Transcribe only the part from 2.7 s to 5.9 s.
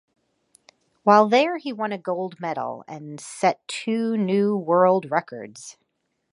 and set two new world records.